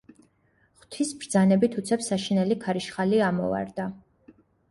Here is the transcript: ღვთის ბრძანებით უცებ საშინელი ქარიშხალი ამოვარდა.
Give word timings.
ღვთის 0.83 1.11
ბრძანებით 1.23 1.77
უცებ 1.81 2.05
საშინელი 2.07 2.57
ქარიშხალი 2.65 3.21
ამოვარდა. 3.29 3.87